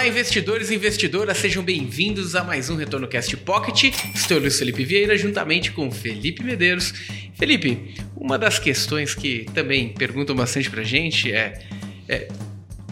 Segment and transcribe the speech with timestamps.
[0.00, 3.94] Olá, investidores e investidoras, sejam bem-vindos a mais um Retorno Cast Pocket.
[4.14, 6.90] Estou Luiz Felipe Vieira, juntamente com Felipe Medeiros.
[7.34, 11.66] Felipe, uma das questões que também perguntam bastante pra gente é,
[12.08, 12.28] é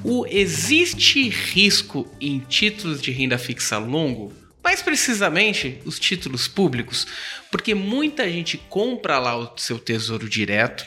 [0.05, 4.31] o existe risco em títulos de renda fixa longo?
[4.63, 7.07] Mais precisamente, os títulos públicos,
[7.51, 10.85] porque muita gente compra lá o seu tesouro direto,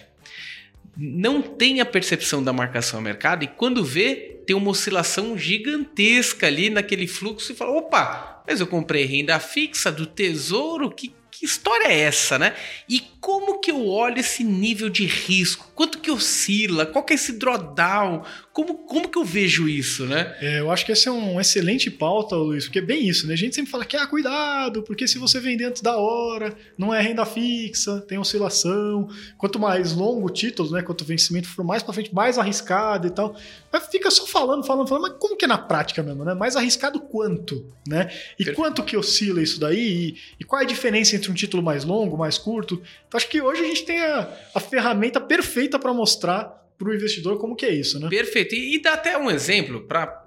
[0.96, 6.46] não tem a percepção da marcação ao mercado e quando vê, tem uma oscilação gigantesca
[6.46, 11.46] ali naquele fluxo e fala: opa, mas eu comprei renda fixa do tesouro, que, que
[11.46, 12.54] história é essa, né?
[12.90, 15.72] E como que eu olho esse nível de risco?
[15.74, 16.86] Quanto que oscila?
[16.86, 18.24] Qual que é esse drawdown?
[18.54, 20.36] Como, como que eu vejo isso, né?
[20.42, 23.34] É, eu acho que essa é uma excelente pauta, Luiz, porque é bem isso, né?
[23.34, 26.94] A gente sempre fala que, ah, cuidado, porque se você vender antes da hora, não
[26.94, 29.08] é renda fixa, tem oscilação.
[29.38, 30.82] Quanto mais longo o título, né?
[30.82, 33.38] Quanto o vencimento for mais para frente, mais arriscado e tal.
[33.72, 36.34] Mas fica só falando, falando, falando, mas como que é na prática mesmo, né?
[36.34, 38.12] Mais arriscado quanto, né?
[38.34, 38.56] E Perfeito.
[38.58, 39.80] quanto que oscila isso daí?
[39.80, 42.82] E, e, qual é a diferença entre um título mais longo, mais curto?
[43.08, 46.96] Então acho que hoje a gente tem a, a ferramenta perfeita para mostrar para o
[46.96, 48.10] investidor como que é isso, né?
[48.10, 48.56] Perfeito.
[48.56, 50.26] E, e dá até um exemplo para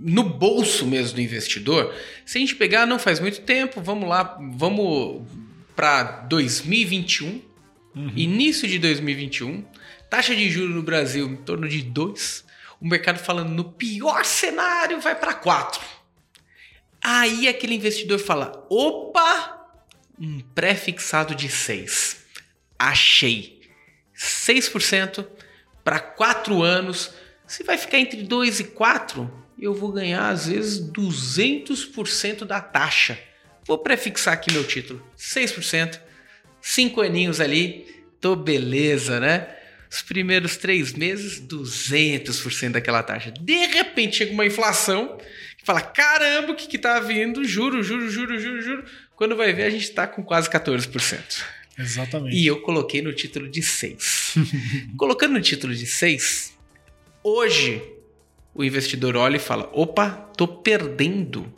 [0.00, 1.94] no bolso mesmo do investidor.
[2.24, 5.22] Se a gente pegar, não faz muito tempo, vamos lá, vamos
[5.76, 7.42] para 2021,
[7.94, 8.12] uhum.
[8.16, 9.64] início de 2021,
[10.08, 12.44] taxa de juros no Brasil em torno de 2,
[12.80, 15.84] o mercado falando no pior cenário vai para 4.
[17.02, 19.68] Aí aquele investidor fala: opa,
[20.18, 22.24] um pré-fixado de 6.
[22.78, 23.58] Achei.
[24.16, 25.24] 6%
[25.88, 27.14] para quatro anos.
[27.46, 33.18] Se vai ficar entre 2 e 4, eu vou ganhar às vezes 200% da taxa.
[33.64, 35.98] Vou prefixar aqui meu título, 6%,
[36.60, 37.86] 5 aninhos ali,
[38.20, 39.48] tô beleza, né?
[39.90, 43.30] Os primeiros três meses, 200% daquela taxa.
[43.30, 45.16] De repente chega uma inflação
[45.56, 47.42] que fala: caramba, o que, que tá vindo?
[47.46, 48.84] Juro, juro, juro, juro, juro.
[49.16, 51.42] Quando vai ver, a gente tá com quase 14%.
[51.78, 52.36] Exatamente.
[52.36, 54.34] E eu coloquei no título de 6.
[54.96, 56.58] Colocando no título de 6,
[57.22, 57.82] hoje
[58.54, 61.54] o investidor olha e fala: opa, tô perdendo.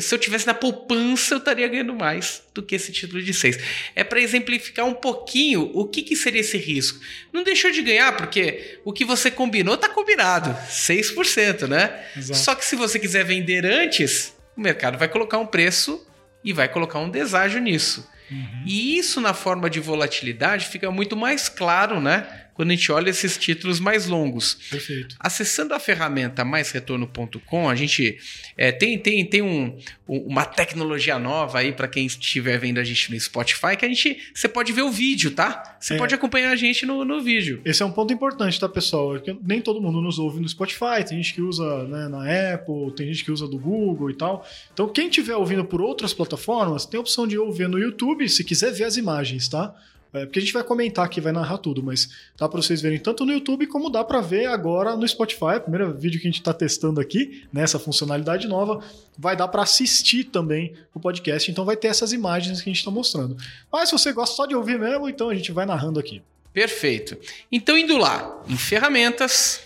[0.00, 3.58] Se eu tivesse na poupança, eu estaria ganhando mais do que esse título de 6.
[3.94, 6.98] É para exemplificar um pouquinho o que, que, seria esse risco.
[7.30, 10.50] Não deixou de ganhar, porque o que você combinou está combinado.
[10.70, 12.06] 6%, né?
[12.16, 12.38] Exato.
[12.38, 16.06] Só que se você quiser vender antes, o mercado vai colocar um preço
[16.42, 18.08] e vai colocar um deságio nisso.
[18.30, 18.62] Uhum.
[18.64, 22.26] E isso na forma de volatilidade fica muito mais claro, né?
[22.54, 24.54] Quando a gente olha esses títulos mais longos.
[24.70, 25.16] Perfeito.
[25.18, 28.18] Acessando a ferramenta maisretorno.com, a gente
[28.56, 29.76] é, tem, tem, tem um,
[30.06, 34.30] uma tecnologia nova aí para quem estiver vendo a gente no Spotify, que a gente
[34.32, 35.76] você pode ver o vídeo, tá?
[35.80, 35.96] Você é.
[35.96, 37.60] pode acompanhar a gente no, no vídeo.
[37.64, 39.16] Esse é um ponto importante, tá, pessoal?
[39.16, 42.92] É nem todo mundo nos ouve no Spotify, tem gente que usa né, na Apple,
[42.96, 44.46] tem gente que usa do Google e tal.
[44.72, 48.44] Então, quem estiver ouvindo por outras plataformas, tem a opção de ouvir no YouTube, se
[48.44, 49.74] quiser ver as imagens, tá?
[50.14, 52.08] É, porque a gente vai comentar aqui, vai narrar tudo, mas
[52.38, 55.58] dá para vocês verem tanto no YouTube como dá para ver agora no Spotify.
[55.60, 58.80] Primeiro vídeo que a gente está testando aqui, nessa funcionalidade nova,
[59.18, 61.50] vai dar para assistir também o podcast.
[61.50, 63.36] Então vai ter essas imagens que a gente está mostrando.
[63.72, 66.22] Mas se você gosta só de ouvir mesmo, então a gente vai narrando aqui.
[66.52, 67.18] Perfeito.
[67.50, 69.60] Então indo lá em ferramentas,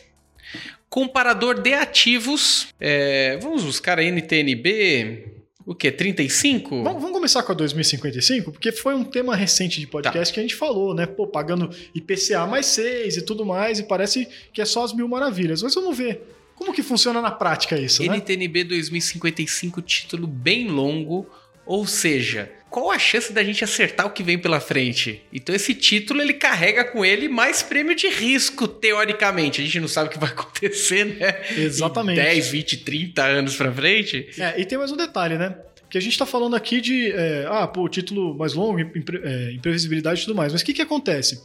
[0.88, 5.37] comparador de ativos, é, vamos buscar a NTNB
[5.68, 5.92] o quê?
[5.92, 6.82] 35?
[6.82, 10.34] Vamos, vamos começar com a 2055, porque foi um tema recente de podcast tá.
[10.34, 11.04] que a gente falou, né?
[11.04, 15.06] Pô, pagando IPCA mais 6 e tudo mais, e parece que é só as mil
[15.06, 15.62] maravilhas.
[15.62, 16.22] Mas vamos ver
[16.54, 18.70] como que funciona na prática isso, NTNB né?
[18.70, 21.26] 2055, título bem longo,
[21.66, 25.22] ou seja, qual a chance da gente acertar o que vem pela frente?
[25.32, 29.60] Então esse título ele carrega com ele mais prêmio de risco, teoricamente.
[29.60, 31.42] A gente não sabe o que vai acontecer, né?
[31.56, 32.20] Exatamente.
[32.20, 34.28] Em 10, 20, 30 anos para frente.
[34.38, 35.56] É, e tem mais um detalhe, né?
[35.88, 39.52] Que a gente está falando aqui de, é, ah, pô, título mais longo, impre, é,
[39.52, 40.52] imprevisibilidade e tudo mais.
[40.52, 41.42] Mas o que, que acontece?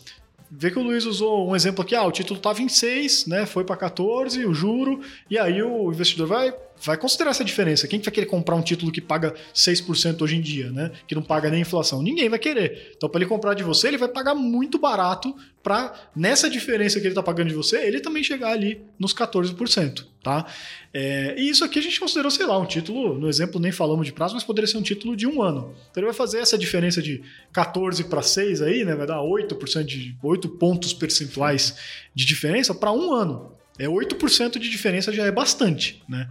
[0.52, 3.46] Vê que o Luiz usou um exemplo aqui, ah, o título estava em 6, né?
[3.46, 6.54] Foi para 14, o juro, e aí o investidor vai
[6.84, 7.88] vai considerar essa diferença.
[7.88, 10.92] Quem vai querer comprar um título que paga 6% hoje em dia, né?
[11.08, 12.04] Que não paga nem inflação?
[12.04, 12.94] Ninguém vai querer.
[12.96, 15.34] Então, para ele comprar de você, ele vai pagar muito barato
[15.64, 20.06] para nessa diferença que ele está pagando de você, ele também chegar ali nos 14%,
[20.22, 20.46] tá?
[20.94, 24.06] É, e isso aqui a gente considerou, sei lá, um título, no exemplo nem falamos
[24.06, 25.74] de prazo, mas poderia ser um título de um ano.
[25.90, 28.94] Então ele vai fazer essa diferença de 14 para 6 aí, né?
[28.94, 31.78] Vai dar 8%, de 8 pontos percentuais
[32.14, 33.54] de diferença para um ano.
[33.80, 36.28] É 8% de diferença já é bastante, né?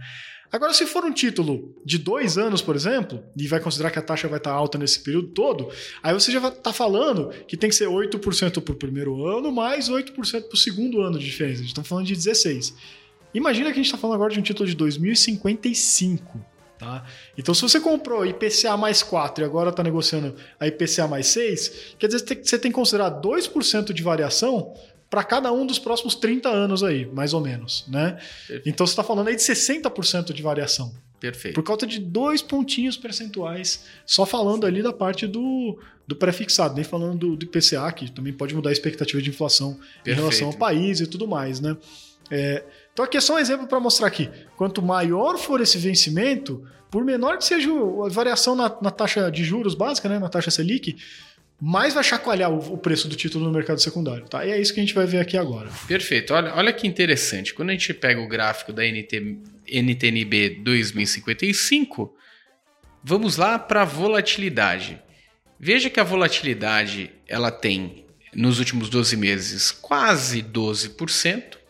[0.53, 4.03] Agora, se for um título de dois anos, por exemplo, e vai considerar que a
[4.03, 5.69] taxa vai estar alta nesse período todo,
[6.03, 9.89] aí você já estar falando que tem que ser 8% para o primeiro ano, mais
[9.89, 11.63] 8% para o segundo ano de diferença.
[11.63, 12.71] Estamos falando de 16%.
[13.33, 16.39] Imagina que a gente está falando agora de um título de 2055.
[16.77, 17.03] Tá?
[17.35, 21.95] Então, se você comprou IPCA mais 4 e agora está negociando a IPCA mais 6,
[21.97, 24.75] quer dizer que você tem que considerar 2% de variação
[25.13, 27.85] para cada um dos próximos 30 anos aí, mais ou menos.
[27.87, 28.17] Né?
[28.65, 30.91] Então, você está falando aí de 60% de variação.
[31.19, 31.53] Perfeito.
[31.53, 36.83] Por causa de dois pontinhos percentuais, só falando ali da parte do, do pré-fixado, nem
[36.83, 40.09] falando do, do IPCA, que também pode mudar a expectativa de inflação Perfeito.
[40.09, 41.77] em relação ao país e tudo mais, né?
[42.31, 44.31] É, então aqui é só um exemplo para mostrar aqui.
[44.57, 49.43] Quanto maior for esse vencimento, por menor que seja a variação na, na taxa de
[49.43, 50.97] juros básica, né, na taxa Selic,
[51.65, 54.25] mais vai chacoalhar o, preço do título no mercado secundário.
[54.25, 54.45] Tá?
[54.45, 55.69] E é isso que a gente vai ver aqui agora.
[55.87, 56.33] Perfeito.
[56.33, 57.53] Olha, olha que interessante.
[57.53, 62.13] Quando a gente pega o gráfico da NT, NTNB 2055,
[63.01, 65.01] vamos lá para a volatilidade.
[65.57, 71.62] Veja que a volatilidade ela tem nos últimos 12 meses quase 12%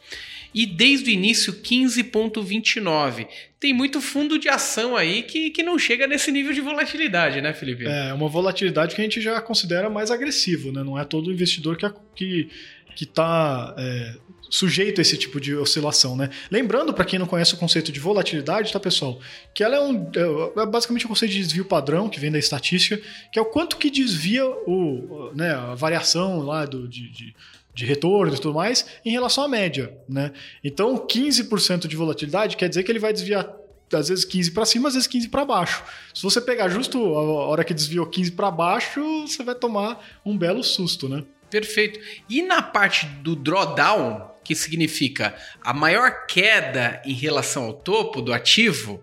[0.54, 3.28] e desde o início 15,29.
[3.60, 7.54] Tem muito fundo de ação aí que, que não chega nesse nível de volatilidade, né,
[7.54, 7.86] Felipe?
[7.86, 10.84] É, uma volatilidade que a gente já considera mais agressivo, né?
[10.84, 12.50] Não é todo investidor que, que,
[12.96, 14.16] que tá, é,
[14.54, 16.30] sujeito a esse tipo de oscilação, né?
[16.52, 19.20] Lembrando, para quem não conhece o conceito de volatilidade, tá, pessoal?
[19.52, 22.38] Que ela é, um, é, é basicamente um conceito de desvio padrão, que vem da
[22.38, 23.02] estatística,
[23.32, 27.36] que é o quanto que desvia o, né, a variação lá do, de, de
[27.74, 29.98] de retorno e tudo mais, em relação à média.
[30.08, 30.32] Né?
[30.64, 33.52] Então, 15% de volatilidade quer dizer que ele vai desviar
[33.92, 35.84] às vezes 15 para cima, às vezes 15 para baixo.
[36.14, 40.38] Se você pegar justo a hora que desviou 15 para baixo, você vai tomar um
[40.38, 41.24] belo susto, né?
[41.50, 42.00] Perfeito.
[42.28, 48.34] E na parte do drawdown, que significa a maior queda em relação ao topo do
[48.34, 49.02] ativo,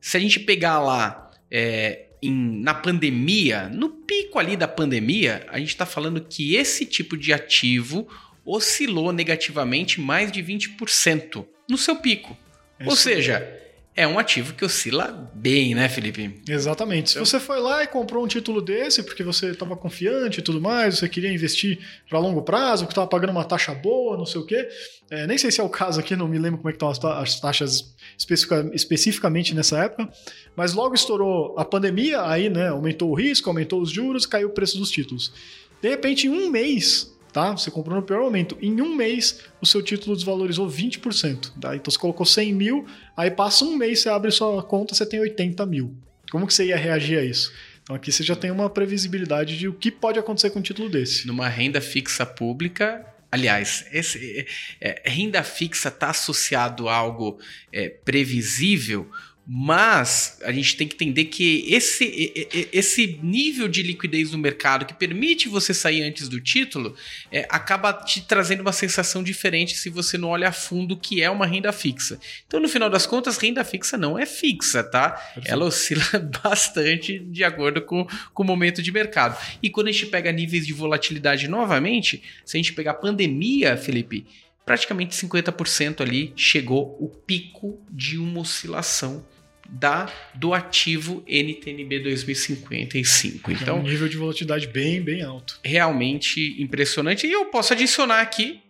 [0.00, 5.58] se a gente pegar lá é, em, na pandemia, no pico ali da pandemia, a
[5.58, 8.08] gente está falando que esse tipo de ativo
[8.44, 12.36] oscilou negativamente mais de 20% no seu pico.
[12.78, 13.63] Isso Ou seja,
[13.96, 16.42] é um ativo que oscila bem, né, Felipe?
[16.48, 17.10] Exatamente.
[17.10, 20.60] Se você foi lá e comprou um título desse porque você estava confiante e tudo
[20.60, 24.40] mais, você queria investir para longo prazo, que estava pagando uma taxa boa, não sei
[24.40, 24.68] o quê.
[25.10, 26.88] É, nem sei se é o caso aqui, não me lembro como é que estão
[26.88, 30.08] as taxas especifica, especificamente nessa época.
[30.56, 34.52] Mas logo estourou a pandemia, aí né, aumentou o risco, aumentou os juros, caiu o
[34.52, 35.32] preço dos títulos.
[35.80, 37.50] De repente, em um mês, tá?
[37.50, 38.56] Você comprou no pior momento.
[38.62, 41.52] Em um mês, o seu título desvalorizou 20%.
[41.60, 41.74] Tá?
[41.74, 42.86] Então você colocou 100 mil,
[43.16, 45.92] aí passa um mês, você abre sua conta, você tem 80 mil.
[46.30, 47.52] Como que você ia reagir a isso?
[47.82, 50.88] Então aqui você já tem uma previsibilidade de o que pode acontecer com um título
[50.88, 51.26] desse.
[51.26, 54.46] Numa renda fixa pública, aliás, esse,
[54.80, 57.38] é, é renda fixa está associado a algo
[57.72, 59.10] é, previsível
[59.46, 64.94] mas a gente tem que entender que esse, esse nível de liquidez no mercado que
[64.94, 66.96] permite você sair antes do título
[67.30, 71.28] é, acaba te trazendo uma sensação diferente se você não olha a fundo que é
[71.28, 72.18] uma renda fixa.
[72.46, 75.10] Então, no final das contas, renda fixa não é fixa, tá?
[75.10, 75.50] Perfeito.
[75.50, 76.04] Ela oscila
[76.42, 79.36] bastante de acordo com, com o momento de mercado.
[79.62, 83.76] E quando a gente pega níveis de volatilidade novamente, se a gente pegar a pandemia,
[83.76, 84.26] Felipe,
[84.64, 89.22] praticamente 50% ali chegou o pico de uma oscilação
[89.68, 93.50] da do ativo NTNB 2055.
[93.52, 95.58] Então, é um nível de volatilidade bem, bem alto.
[95.64, 97.26] Realmente impressionante.
[97.26, 98.60] E eu posso adicionar aqui.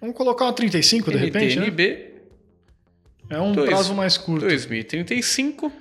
[0.00, 1.58] Vamos colocar uma 35 de NTNB, repente.
[1.58, 1.88] NTNB.
[1.88, 3.36] Né?
[3.36, 4.46] É um dois, prazo mais curto.
[4.46, 5.72] 2035.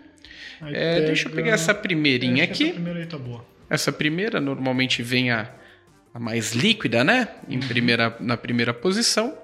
[0.73, 2.65] É, deixa eu pegar essa primeirinha aqui.
[2.65, 3.45] Essa primeira aí tá boa.
[3.69, 5.51] Essa primeira normalmente vem a,
[6.13, 7.27] a mais líquida, né?
[7.49, 7.67] Em uhum.
[7.67, 9.35] primeira, na primeira posição.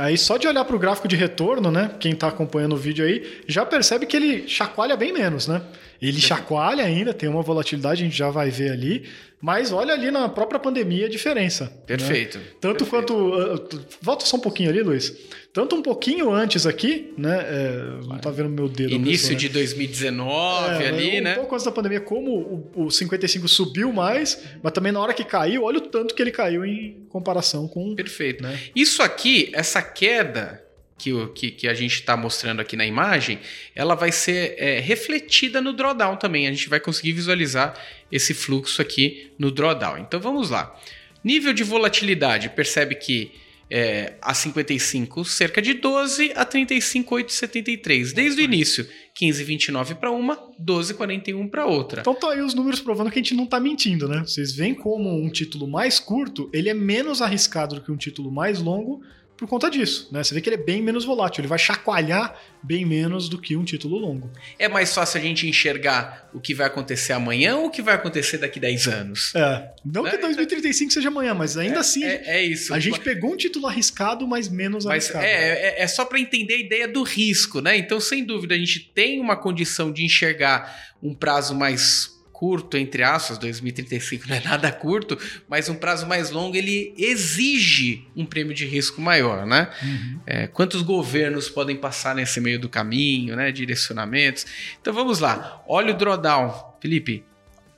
[0.00, 1.90] Aí só de olhar para o gráfico de retorno, né?
[2.00, 5.60] Quem está acompanhando o vídeo aí, já percebe que ele chacoalha bem menos, né?
[6.00, 9.06] Ele chacoalha ainda, tem uma volatilidade, a gente já vai ver ali.
[9.42, 11.64] Mas olha ali na própria pandemia a diferença.
[11.64, 11.70] Né?
[11.86, 12.38] Perfeito.
[12.38, 12.44] Né?
[12.60, 13.14] Tanto perfeito.
[13.14, 13.76] quanto.
[13.76, 15.14] Uh, volta só um pouquinho ali, Luiz.
[15.52, 17.38] Tanto um pouquinho antes aqui, né?
[17.40, 18.92] É, não tá vendo meu dedo.
[18.92, 21.32] Início pessoa, de 2019 é, ali, um né?
[21.32, 25.12] Um pouco antes da pandemia, como o, o 55 subiu mais, mas também na hora
[25.12, 27.96] que caiu, olha o tanto que ele caiu em comparação com.
[27.96, 28.44] Perfeito.
[28.44, 28.56] Né?
[28.76, 30.64] Isso aqui, essa queda
[30.96, 33.40] que, que, que a gente está mostrando aqui na imagem,
[33.74, 36.46] ela vai ser é, refletida no drawdown também.
[36.46, 37.74] A gente vai conseguir visualizar
[38.12, 39.98] esse fluxo aqui no drawdown.
[39.98, 40.78] Então vamos lá.
[41.24, 43.32] Nível de volatilidade, percebe que
[43.70, 48.12] é, a 55 cerca de 12 a 35,873.
[48.12, 48.86] Desde o início,
[49.20, 52.00] 15,29 para uma, 12,41 para outra.
[52.00, 54.24] Então tá aí os números provando que a gente não está mentindo, né?
[54.26, 58.32] Vocês veem como um título mais curto, ele é menos arriscado do que um título
[58.32, 59.02] mais longo,
[59.40, 60.06] por conta disso.
[60.12, 60.22] Né?
[60.22, 63.56] Você vê que ele é bem menos volátil, ele vai chacoalhar bem menos do que
[63.56, 64.30] um título longo.
[64.58, 67.94] É mais fácil a gente enxergar o que vai acontecer amanhã ou o que vai
[67.94, 69.34] acontecer daqui 10 anos?
[69.34, 69.72] É.
[69.82, 70.10] Não né?
[70.10, 72.04] que 2035 seja amanhã, mas ainda é, assim.
[72.04, 72.74] É, é, isso.
[72.74, 75.24] A gente pegou um título arriscado, mas menos mas arriscado.
[75.24, 77.78] É, é, é só para entender a ideia do risco, né?
[77.78, 83.02] Então, sem dúvida, a gente tem uma condição de enxergar um prazo mais curto, entre
[83.02, 88.54] aspas, 2035 não é nada curto, mas um prazo mais longo ele exige um prêmio
[88.54, 89.70] de risco maior, né?
[89.82, 90.20] Uhum.
[90.26, 93.52] É, quantos governos podem passar nesse meio do caminho, né?
[93.52, 94.46] Direcionamentos.
[94.80, 95.62] Então vamos lá.
[95.68, 97.22] Olha o drawdown, Felipe.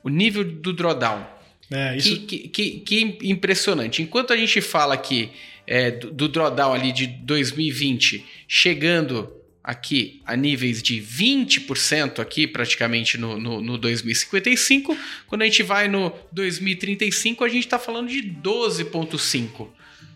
[0.01, 1.27] O nível do drawdown.
[1.69, 2.21] É, isso...
[2.21, 4.01] que, que, que, impressionante.
[4.01, 5.29] Enquanto a gente fala aqui
[5.67, 9.29] é, do, do drawdown ali de 2020 chegando
[9.63, 14.97] aqui a níveis de 20% aqui praticamente no, no, no, 2055.
[15.25, 19.67] Quando a gente vai no 2035, a gente está falando de 12,5%.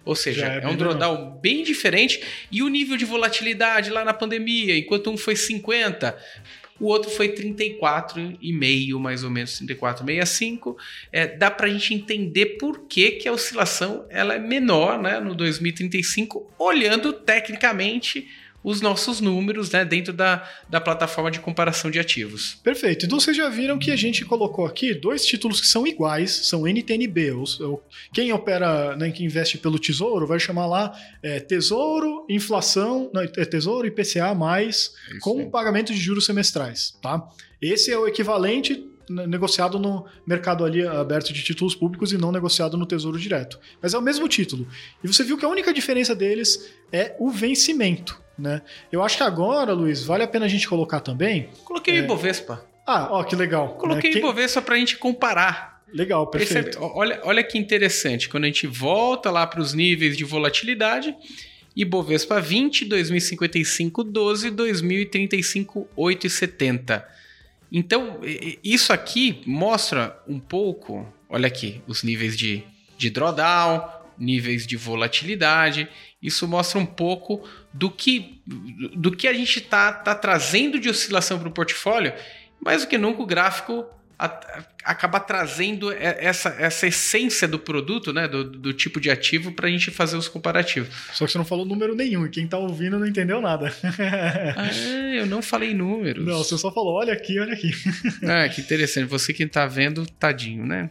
[0.04, 2.22] Ou seja, é, é, um drawdown bem diferente.
[2.52, 6.18] E o nível de volatilidade lá na pandemia, enquanto um foi 50,
[6.80, 10.76] o outro foi 34,5, mais ou menos 34,65.
[11.12, 15.20] É, dá para a gente entender por que, que a oscilação ela é menor né,
[15.20, 18.28] no 2035, olhando tecnicamente
[18.64, 22.56] os nossos números né, dentro da, da plataforma de comparação de ativos.
[22.64, 23.06] Perfeito.
[23.06, 26.68] Então vocês já viram que a gente colocou aqui dois títulos que são iguais, são
[26.68, 27.34] NTNB.
[28.14, 33.46] Quem opera, né, que investe pelo Tesouro, vai chamar lá é, Tesouro, inflação, não, é
[33.46, 35.46] Tesouro IPCA mais é com aí.
[35.50, 36.98] pagamento de juros semestrais.
[37.02, 37.28] Tá?
[37.62, 42.78] Esse é o equivalente negociado no mercado ali aberto de títulos públicos e não negociado
[42.78, 43.60] no Tesouro Direto.
[43.82, 44.68] Mas é o mesmo título.
[45.04, 48.22] E você viu que a única diferença deles é o vencimento.
[48.38, 48.62] Né?
[48.92, 51.50] Eu acho que agora, Luiz, vale a pena a gente colocar também.
[51.64, 52.02] Coloquei é...
[52.02, 52.64] o Ibovespa.
[52.86, 53.76] Ah, ó, que legal.
[53.76, 54.18] Coloquei né?
[54.18, 55.82] o Ibovespa para a gente comparar.
[55.94, 56.80] Legal, perfeito.
[56.80, 56.94] Percebe?
[56.96, 58.30] Olha, olha que interessante.
[58.30, 61.16] Quando a gente volta lá para os níveis de volatilidade,
[61.76, 67.04] Ibovespa 20, 2055, 12, 2035, 8,70.
[67.72, 68.20] Então,
[68.64, 72.64] isso aqui mostra um pouco, olha aqui, os níveis de,
[72.98, 75.88] de drawdown, níveis de volatilidade.
[76.22, 78.42] Isso mostra um pouco do que,
[78.96, 82.14] do que a gente está tá trazendo de oscilação para o portfólio.
[82.60, 83.86] Mais do que nunca, o gráfico
[84.84, 89.70] acaba trazendo essa, essa essência do produto, né, do, do tipo de ativo, para a
[89.70, 90.90] gente fazer os comparativos.
[91.14, 93.72] Só que você não falou número nenhum e quem está ouvindo não entendeu nada.
[94.56, 94.72] ah,
[95.14, 96.26] eu não falei números.
[96.26, 97.72] Não, você só falou, olha aqui, olha aqui.
[98.24, 99.08] ah, que interessante.
[99.08, 100.90] Você que está vendo, tadinho, né?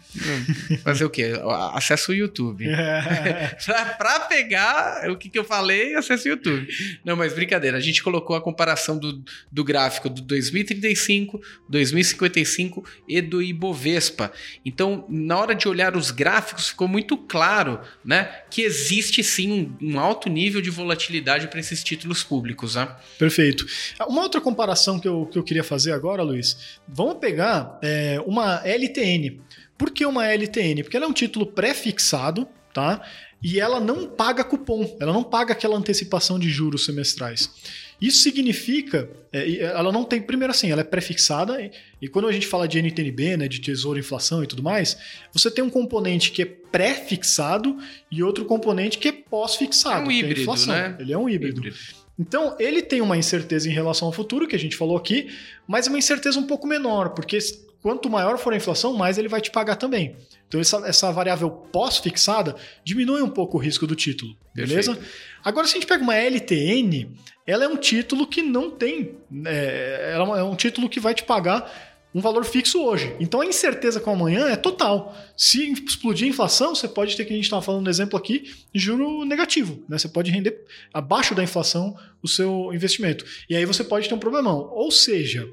[0.85, 1.33] Fazer o quê?
[1.73, 2.66] Acesso o YouTube.
[3.99, 6.68] para pegar o que, que eu falei, acesso o YouTube.
[7.04, 7.76] Não, mas brincadeira.
[7.78, 14.33] A gente colocou a comparação do, do gráfico do 2035, 2055 e do Ibovespa.
[14.65, 19.95] Então, na hora de olhar os gráficos, ficou muito claro né, que existe sim um,
[19.95, 22.75] um alto nível de volatilidade para esses títulos públicos.
[22.75, 22.89] Né?
[23.19, 23.67] Perfeito.
[24.09, 28.63] Uma outra comparação que eu, que eu queria fazer agora, Luiz, vamos pegar é, uma
[28.67, 29.41] LTN.
[29.79, 30.83] Por que uma LTN?
[30.83, 33.03] Porque ela é um título pré-fixado, tá?
[33.43, 37.51] E ela não paga cupom, ela não paga aquela antecipação de juros semestrais.
[38.00, 41.71] Isso significa, é, ela não tem, primeiro assim, ela é prefixada, e,
[42.03, 44.99] e quando a gente fala de NTNB, né, de tesouro, inflação e tudo mais,
[45.33, 47.79] você tem um componente que é pré-fixado
[48.11, 50.75] e outro componente que é pós-fixado, é um híbrido, é a inflação.
[50.75, 50.97] Né?
[51.00, 51.61] Ele é um híbrido.
[51.61, 51.76] híbrido.
[52.19, 55.29] Então, ele tem uma incerteza em relação ao futuro, que a gente falou aqui,
[55.67, 57.38] mas é uma incerteza um pouco menor, porque
[57.87, 60.16] quanto maior for a inflação, mais ele vai te pagar também.
[60.49, 64.93] Então, essa, essa variável pós-fixada diminui um pouco o risco do título, beleza?
[64.93, 65.14] Perfeito.
[65.45, 67.09] Agora, se a gente pega uma LTN,
[67.47, 69.14] ela é um título que não tem.
[69.45, 71.71] É, ela é um título que vai te pagar
[72.12, 73.14] um valor fixo hoje.
[73.21, 75.14] Então a incerteza com amanhã é total.
[75.37, 78.52] Se explodir a inflação, você pode ter, que a gente estava falando no exemplo aqui,
[78.75, 79.85] juro negativo.
[79.88, 79.99] Né?
[79.99, 83.25] Você pode render abaixo da inflação o seu investimento.
[83.49, 84.71] E aí você pode ter um problemão.
[84.73, 85.47] Ou seja,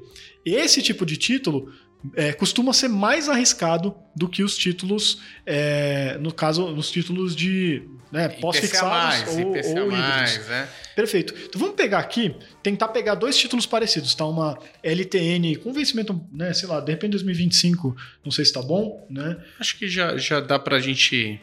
[0.44, 1.72] esse tipo de título
[2.14, 7.82] é, costuma ser mais arriscado do que os títulos, é, no caso, nos títulos de
[8.12, 10.48] né, pós-fixados ou, IPCA ou híbridos.
[10.48, 10.68] né?
[10.94, 11.34] Perfeito.
[11.46, 14.24] Então vamos pegar aqui, tentar pegar dois títulos parecidos, tá?
[14.26, 19.06] Uma LTN com vencimento, né, sei lá, de repente 2025, não sei se tá bom,
[19.10, 19.36] né?
[19.58, 21.40] Acho que já, já dá pra gente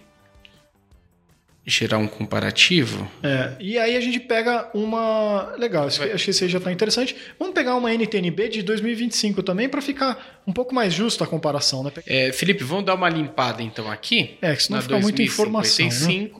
[1.65, 3.10] gerar um comparativo.
[3.22, 5.53] É, e aí a gente pega uma.
[5.58, 7.15] Legal, acho que esse aí já está interessante.
[7.38, 11.84] Vamos pegar uma NTNB de 2025 também para ficar um pouco mais justo a comparação,
[11.84, 11.91] né?
[12.08, 14.38] É, Felipe, vamos dar uma limpada então aqui.
[14.41, 15.86] É, que senão fica muita informação.
[15.86, 16.32] Né?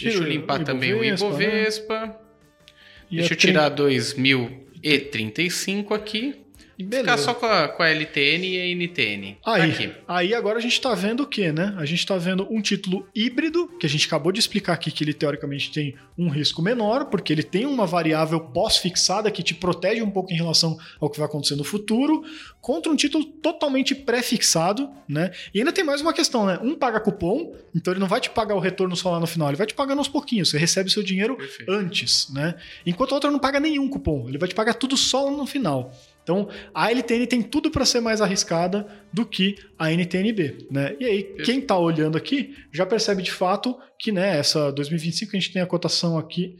[0.00, 2.06] Deixa eu limpar também o Ibovespa.
[2.06, 2.14] Né?
[3.10, 6.44] Deixa eu tirar 2035 aqui.
[6.84, 7.00] Beleza.
[7.00, 9.36] Ficar só com a, com a LTN e a NTN.
[9.44, 9.92] Aí, aqui.
[10.06, 11.74] aí agora a gente tá vendo o que, né?
[11.76, 15.02] A gente tá vendo um título híbrido, que a gente acabou de explicar aqui que
[15.02, 20.02] ele teoricamente tem um risco menor, porque ele tem uma variável pós-fixada que te protege
[20.02, 22.22] um pouco em relação ao que vai acontecer no futuro,
[22.60, 25.32] contra um título totalmente pré-fixado, né?
[25.52, 26.58] E ainda tem mais uma questão, né?
[26.62, 29.48] Um paga cupom, então ele não vai te pagar o retorno só lá no final,
[29.48, 31.72] ele vai te pagando aos pouquinhos, você recebe seu dinheiro Perfeito.
[31.72, 32.54] antes, né?
[32.86, 35.92] Enquanto a outra não paga nenhum cupom, ele vai te pagar tudo só no final.
[36.28, 40.94] Então, a LTN tem tudo para ser mais arriscada do que a NTNB, né?
[41.00, 45.40] E aí, quem tá olhando aqui já percebe de fato que, né, essa 2025 a
[45.40, 46.58] gente tem a cotação aqui,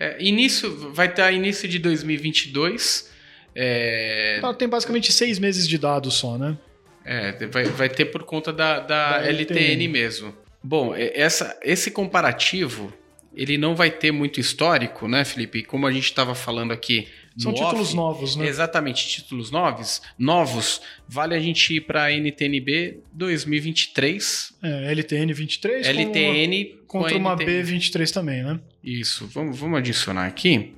[0.00, 3.10] É, início, vai estar início de 2022.
[3.54, 6.56] É, ela tem basicamente seis meses de dados só, né?
[7.04, 9.88] é, vai, vai ter por conta da, da, Da LTN, LTN.
[9.88, 10.34] mesmo.
[10.62, 12.90] Bom, é, essa, esse comparativo,
[13.34, 15.62] ele não vai ter muito histórico, né, Felipe?
[15.62, 17.08] Como a gente estava falando aqui
[17.38, 18.46] São títulos off, novos, né?
[18.46, 20.80] Exatamente, títulos novos, novos.
[21.08, 26.98] Vale a gente ir para a NTNB 2023, É, LTN 23 com uma- LTN com
[27.00, 27.62] contra uma NTN.
[27.62, 28.60] B23 também, né?
[28.82, 30.74] Isso, vamos, vamos adicionar aqui.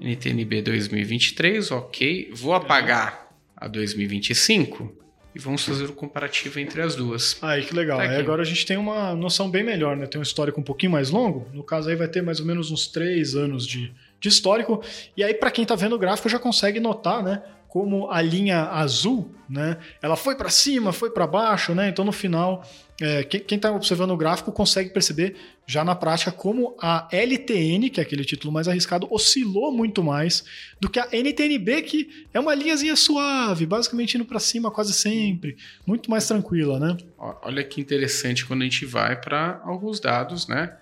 [0.00, 2.30] NTNB 2023, ok.
[2.34, 4.94] Vou apagar a 2025
[5.34, 7.38] e vamos fazer o comparativo entre as duas.
[7.42, 7.98] Aí, que legal.
[7.98, 10.06] Tá Aí agora a gente tem uma noção bem melhor, né?
[10.06, 11.48] Tem um histórico um pouquinho mais longo.
[11.54, 13.90] No caso aí vai ter mais ou menos uns três anos de,
[14.26, 14.82] de histórico.
[15.16, 17.42] E aí, para quem tá vendo o gráfico, já consegue notar, né?
[17.68, 19.76] Como a linha azul, né?
[20.00, 21.88] Ela foi para cima, foi para baixo, né?
[21.88, 22.66] Então no final,
[23.00, 27.90] é, quem, quem tá observando o gráfico consegue perceber já na prática como a LTN,
[27.90, 30.44] que é aquele título mais arriscado, oscilou muito mais
[30.80, 35.56] do que a NTNB, que é uma linhazinha suave, basicamente indo para cima quase sempre,
[35.86, 36.96] muito mais tranquila, né?
[37.18, 40.74] Olha que interessante quando a gente vai para alguns dados, né?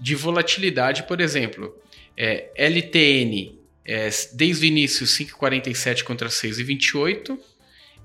[0.00, 1.74] De volatilidade, por exemplo,
[2.22, 7.38] é, LTN é, desde o início 5,47 contra 6,28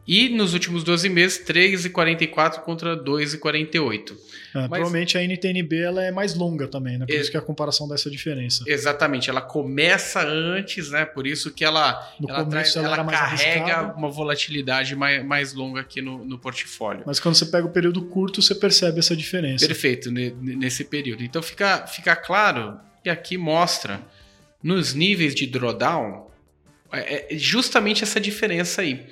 [0.08, 4.16] e nos últimos 12 meses 3,44 contra 2,48.
[4.56, 7.06] É, Provavelmente a NTNB ela é mais longa também, né?
[7.08, 7.20] Por É.
[7.20, 8.64] isso que a comparação dessa diferença.
[8.68, 11.06] Exatamente, ela começa antes, né?
[11.06, 15.82] Por isso que ela, No ela, traz, ela ela carrega uma volatilidade mais, mais longa
[15.82, 17.04] aqui no, no portfólio.
[17.06, 19.66] Mas quando você pega o período curto, você percebe essa diferença.
[19.66, 21.24] Perfeito, ne- nesse período.
[21.24, 24.02] Então fica, fica claro que aqui mostra
[24.64, 26.26] nos níveis de drawdown
[26.92, 29.06] é, é justamente essa diferença aí.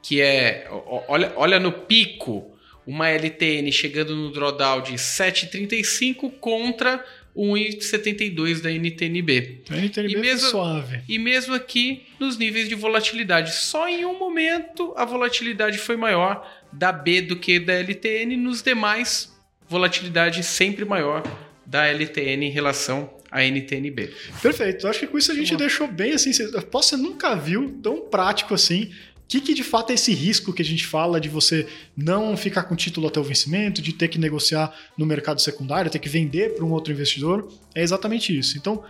[0.00, 0.68] Que é,
[1.08, 7.04] olha, olha no pico, uma LTN chegando no drawdown de 7,35 contra
[7.36, 9.62] 1,72 da NTNB.
[9.68, 11.00] A NTNB E é mesmo- suave.
[11.08, 16.48] E mesmo aqui nos níveis de volatilidade, só em um momento a volatilidade foi maior
[16.72, 19.36] da B do que da LTN, nos demais,
[19.68, 21.24] volatilidade sempre maior
[21.66, 24.10] da LTN em relação à NTNB.
[24.42, 24.86] Perfeito.
[24.88, 26.32] Acho que com isso a gente Uma- deixou bem assim.
[26.32, 28.84] cê- Você nunca viu tão prático assim.
[29.16, 31.64] O que, que de fato é esse risco que a gente fala de você
[31.96, 36.00] não ficar com título até o vencimento, de ter que negociar no mercado secundário, ter
[36.00, 37.48] que vender para um outro investidor?
[37.72, 38.58] É exatamente isso.
[38.58, 38.82] Então,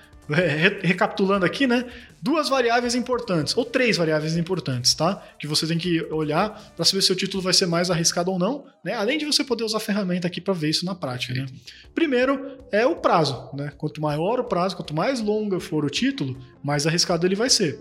[0.82, 1.84] recapitulando aqui, né?
[2.22, 5.22] Duas variáveis importantes, ou três variáveis importantes, tá?
[5.38, 8.38] Que você tem que olhar para saber se o título vai ser mais arriscado ou
[8.38, 8.94] não, né?
[8.94, 11.46] Além de você poder usar a ferramenta aqui para ver isso na prática, né?
[11.94, 13.72] Primeiro é o prazo, né?
[13.76, 17.80] Quanto maior o prazo, quanto mais longo for o título, mais arriscado ele vai ser.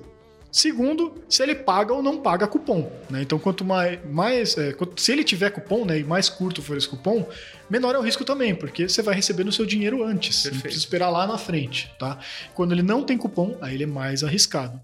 [0.52, 2.92] Segundo, se ele paga ou não paga cupom.
[3.10, 3.22] Né?
[3.22, 4.00] Então, quanto mais.
[4.06, 7.28] mais é, se ele tiver cupom, né, e mais curto for esse cupom,
[7.70, 10.38] menor é o risco também, porque você vai receber no seu dinheiro antes.
[10.38, 11.92] Você não precisa esperar lá na frente.
[12.00, 12.18] Tá?
[12.56, 14.80] Quando ele não tem cupom, aí ele é mais arriscado.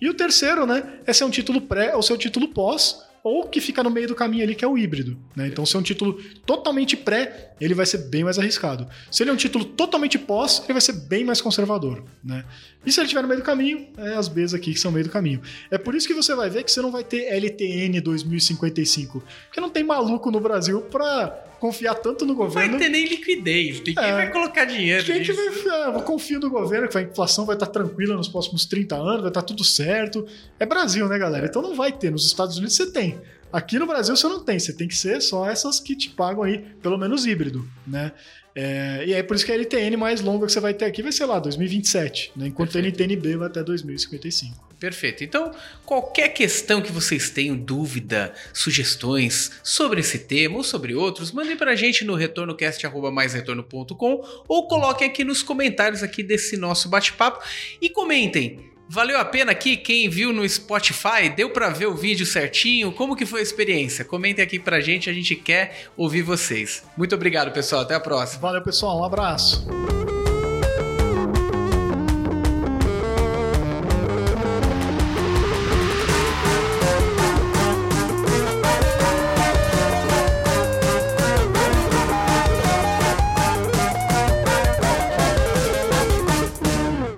[0.00, 3.60] E o terceiro, né, é ser um título pré ou seu título pós, ou que
[3.60, 5.18] fica no meio do caminho ali, que é o híbrido.
[5.34, 5.48] Né?
[5.48, 6.12] Então, se é um título
[6.46, 8.86] totalmente pré, ele vai ser bem mais arriscado.
[9.10, 12.04] Se ele é um título totalmente pós, ele vai ser bem mais conservador.
[12.22, 12.44] Né?
[12.84, 14.94] E se ele estiver no meio do caminho, é as Bs aqui que são no
[14.94, 15.40] meio do caminho.
[15.72, 19.22] É por isso que você vai ver que você não vai ter LTN 2055.
[19.46, 22.78] Porque não tem maluco no Brasil pra confiar tanto no Não vai governo.
[22.78, 24.12] ter nem liquidez, ninguém É.
[24.12, 25.34] vai colocar dinheiro Quem que nisso.
[25.42, 25.94] vai fiar?
[25.94, 29.28] Eu confio no governo que a inflação vai estar tranquila nos próximos 30 anos, vai
[29.30, 30.26] estar tudo certo.
[30.60, 31.46] É Brasil, né, galera?
[31.46, 32.10] Então não vai ter.
[32.12, 33.15] Nos Estados Unidos você tem.
[33.56, 34.58] Aqui no Brasil você não tem.
[34.58, 38.12] Você tem que ser só essas que te pagam aí, pelo menos híbrido, né?
[38.54, 41.02] É, e aí por isso que a LTN mais longa que você vai ter aqui
[41.02, 42.48] vai ser lá, 2027, né?
[42.48, 44.62] Enquanto a NTNB vai até 2055.
[44.78, 45.24] Perfeito.
[45.24, 45.52] Então,
[45.86, 51.74] qualquer questão que vocês tenham, dúvida, sugestões sobre esse tema ou sobre outros, mandem pra
[51.74, 57.42] gente no retornocast.maisretorno.com ou coloquem aqui nos comentários aqui desse nosso bate-papo
[57.80, 58.75] e comentem.
[58.88, 59.76] Valeu a pena aqui?
[59.76, 62.92] Quem viu no Spotify, deu pra ver o vídeo certinho?
[62.92, 64.04] Como que foi a experiência?
[64.04, 66.84] Comentem aqui pra gente, a gente quer ouvir vocês.
[66.96, 67.82] Muito obrigado, pessoal.
[67.82, 68.40] Até a próxima.
[68.40, 69.00] Valeu, pessoal.
[69.00, 69.66] Um abraço.